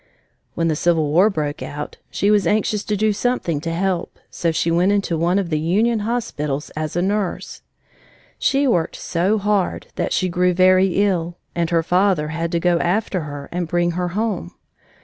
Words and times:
When 0.55 0.67
the 0.67 0.75
Civil 0.75 1.11
War 1.11 1.29
broke 1.29 1.61
out, 1.61 1.97
she 2.09 2.31
was 2.31 2.47
anxious 2.47 2.83
to 2.85 2.97
do 2.97 3.13
something 3.13 3.61
to 3.61 3.71
help, 3.71 4.17
so 4.31 4.51
she 4.51 4.71
went 4.71 4.91
into 4.91 5.15
one 5.15 5.37
of 5.37 5.51
the 5.51 5.59
Union 5.59 5.99
hospitals 5.99 6.71
as 6.71 6.95
a 6.95 7.03
nurse. 7.03 7.61
She 8.39 8.67
worked 8.67 8.95
so 8.95 9.37
hard 9.37 9.89
that 9.97 10.11
she 10.11 10.27
grew 10.27 10.55
very 10.55 11.03
ill, 11.03 11.37
and 11.53 11.69
her 11.69 11.83
father 11.83 12.29
had 12.29 12.51
to 12.53 12.59
go 12.59 12.79
after 12.79 13.21
her 13.25 13.47
and 13.51 13.67
bring 13.67 13.91
her 13.91 14.07
home. 14.17 14.53